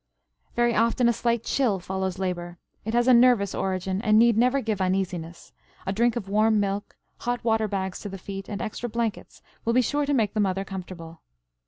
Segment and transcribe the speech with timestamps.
[0.55, 2.57] Very often a slight chill follows labor.
[2.85, 5.53] It has a nervous origin and need never give uneasiness;
[5.85, 9.73] a drink of warm milk, hot water bags to the feet, and extra blankets will
[9.73, 11.21] be sure to make the mother comfortable.